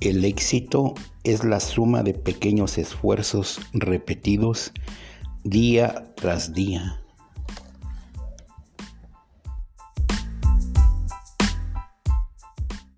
[0.00, 4.72] El éxito es la suma de pequeños esfuerzos repetidos
[5.42, 7.02] día tras día.